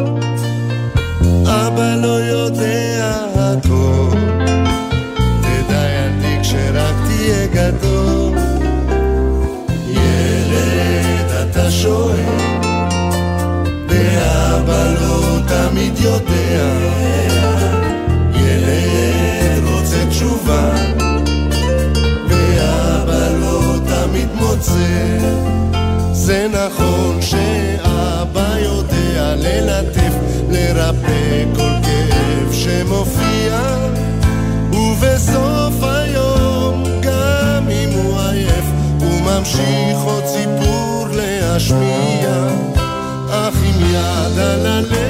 אבא 1.46 1.94
לא 1.94 2.08
יודע 2.08 3.14
הכל. 3.34 4.16
תדע 5.42 5.84
ילדי 5.90 6.38
כשרק 6.42 6.94
תהיה 7.06 7.46
גדול. 7.46 8.38
ילד 9.88 11.30
אתה 11.42 11.70
שואל, 11.70 12.14
ואבא 13.88 14.94
לא 15.00 15.38
תמיד 15.48 15.98
יודע. 15.98 16.68
ילד 18.34 19.64
רוצה 19.72 20.06
תשובה, 20.08 20.70
זה 26.32 26.48
נכון 26.48 27.22
שאבא 27.22 28.54
יודע 28.58 29.34
ללטף, 29.36 30.14
לרפא 30.50 31.44
כל 31.56 31.72
כאב 31.82 32.52
שמופיע, 32.52 33.60
ובסוף 34.72 35.82
היום, 35.82 36.84
גם 37.00 37.68
אם 37.70 37.88
הוא 37.94 38.20
עייף, 38.20 38.64
הוא 39.00 39.20
ממשיך 39.20 39.98
עוד 40.04 40.24
סיפור 40.26 41.06
להשמיע, 41.12 42.48
אך 43.30 43.54
עם 43.64 43.80
יד 43.90 44.38
על 44.38 44.66
הלב, 44.66 45.01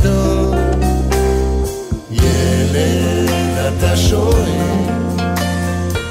גדול, 0.00 0.58
ילד 2.10 3.30
אתה 3.68 3.96
שואל, 3.96 4.50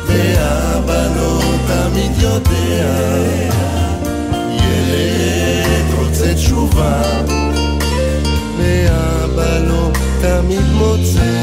ואבא 0.07 1.07
לא 1.15 1.41
תמיד 1.67 2.11
יודע, 2.19 2.89
ילד 4.51 5.93
רוצה 5.97 6.33
תשובה, 6.33 7.01
ואבא 8.57 9.57
לא 9.57 9.91
תמיד 10.21 10.65
מוצא. 10.73 11.38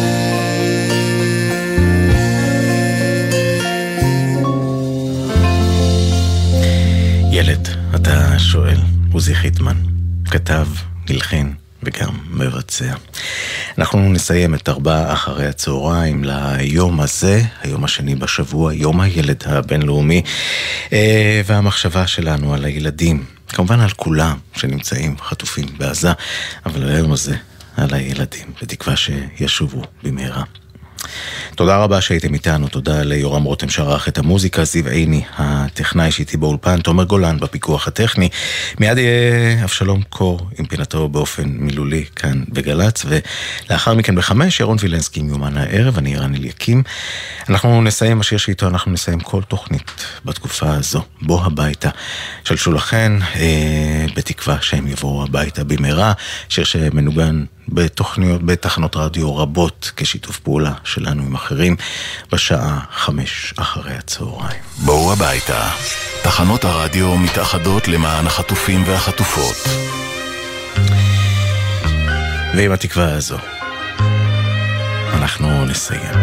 ילד, 7.30 7.68
אתה 7.94 8.38
שואל, 8.38 8.78
עוזי 9.12 9.34
חיטמן, 9.34 9.76
כתב, 10.24 10.66
הלחין 11.08 11.54
וגם 11.84 12.18
מבצע. 12.30 12.94
אנחנו 13.78 14.12
נסיים 14.12 14.54
את 14.54 14.68
ארבעה 14.68 15.12
אחרי 15.12 15.46
הצהריים 15.46 16.24
ליום 16.24 17.00
הזה, 17.00 17.42
היום 17.62 17.84
השני 17.84 18.14
בשבוע, 18.14 18.74
יום 18.74 19.00
הילד 19.00 19.42
הבינלאומי, 19.46 20.22
אה, 20.92 21.40
והמחשבה 21.46 22.06
שלנו 22.06 22.54
על 22.54 22.64
הילדים, 22.64 23.24
כמובן 23.48 23.80
על 23.80 23.90
כולם 23.90 24.36
שנמצאים 24.56 25.16
חטופים 25.18 25.66
בעזה, 25.78 26.12
אבל 26.66 26.88
היום 26.88 27.12
הזה 27.12 27.36
על 27.76 27.94
הילדים, 27.94 28.46
בתקווה 28.62 28.96
שישובו 28.96 29.82
במהרה. 30.02 30.44
תודה 31.54 31.76
רבה 31.76 32.00
שהייתם 32.00 32.34
איתנו, 32.34 32.68
תודה 32.68 33.02
ליורם 33.02 33.42
רותם 33.42 33.68
שערך 33.68 34.08
את 34.08 34.18
המוזיקה, 34.18 34.64
זיו 34.64 34.88
עיני, 34.88 35.22
הטכנאי 35.36 36.10
שאיתי 36.10 36.36
באולפן, 36.36 36.80
תומר 36.80 37.04
גולן 37.04 37.38
בפיקוח 37.40 37.88
הטכני. 37.88 38.28
מיד 38.80 38.98
יהיה 38.98 39.64
אבשלום 39.64 40.02
קור 40.08 40.48
עם 40.58 40.66
פינתו 40.66 41.08
באופן 41.08 41.48
מילולי 41.48 42.04
כאן 42.16 42.44
בגל"צ, 42.48 43.04
ולאחר 43.06 43.94
מכן 43.94 44.14
בחמש, 44.14 44.60
ירון 44.60 44.76
וילנסקי 44.80 45.20
עם 45.20 45.28
יומן 45.28 45.56
הערב, 45.56 45.98
אני 45.98 46.16
רן 46.16 46.34
אליקים. 46.34 46.82
אנחנו 47.48 47.82
נסיים, 47.82 48.20
השיר 48.20 48.38
שאיתו 48.38 48.68
אנחנו 48.68 48.92
נסיים 48.92 49.20
כל 49.20 49.42
תוכנית 49.42 49.90
בתקופה 50.24 50.74
הזו, 50.74 51.02
בוא 51.22 51.44
הביתה, 51.44 51.88
של 52.44 52.56
שולחן, 52.56 53.18
אה, 53.36 54.06
בתקווה 54.16 54.33
שהם 54.60 54.86
יבואו 54.86 55.24
הביתה 55.24 55.64
במהרה, 55.64 56.12
שיר 56.48 56.64
שמנוגן 56.64 57.44
בתוכניות, 57.68 58.42
בתחנות 58.42 58.96
רדיו 58.96 59.36
רבות 59.36 59.92
כשיתוף 59.96 60.38
פעולה 60.38 60.72
שלנו 60.84 61.22
עם 61.22 61.34
אחרים 61.34 61.76
בשעה 62.32 62.80
חמש 62.92 63.54
אחרי 63.56 63.94
הצהריים. 63.94 64.62
בואו 64.76 65.12
הביתה. 65.12 65.70
תחנות 66.22 66.64
הרדיו 66.64 67.16
מתאחדות 67.16 67.88
למען 67.88 68.26
החטופים 68.26 68.82
והחטופות. 68.86 69.56
ועם 72.56 72.72
התקווה 72.72 73.12
הזו 73.12 73.38
אנחנו 75.12 75.64
נסיים. 75.64 76.14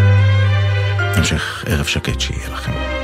המשך 1.15 1.63
ערב 1.67 1.85
שקט 1.85 2.19
שיהיה 2.19 2.49
לכם. 2.49 3.00